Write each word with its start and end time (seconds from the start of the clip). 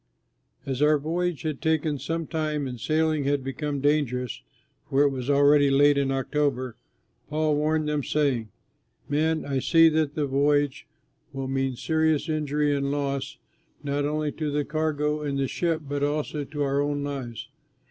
As 0.65 0.81
our 0.81 0.97
voyage 0.97 1.43
had 1.43 1.61
taken 1.61 1.99
some 1.99 2.25
time 2.25 2.65
and 2.65 2.79
sailing 2.79 3.25
had 3.25 3.43
become 3.43 3.81
dangerous 3.81 4.41
(for 4.89 5.03
it 5.03 5.11
was 5.11 5.29
already 5.29 5.69
late 5.69 5.95
in 5.95 6.09
October) 6.11 6.75
Paul 7.29 7.55
warned 7.55 7.87
them, 7.87 8.03
saying, 8.03 8.49
"Men, 9.07 9.45
I 9.45 9.59
see 9.59 9.89
that 9.89 10.15
the 10.15 10.25
voyage 10.25 10.87
will 11.33 11.47
mean 11.47 11.75
serious 11.75 12.29
injury 12.29 12.75
and 12.75 12.89
loss, 12.89 13.37
not 13.83 14.03
only 14.03 14.31
to 14.31 14.49
the 14.51 14.65
cargo 14.65 15.21
and 15.21 15.37
the 15.37 15.47
ship 15.47 15.83
but 15.87 16.01
also 16.01 16.45
to 16.45 16.63
our 16.63 16.81
own 16.81 17.03
lives." 17.03 17.47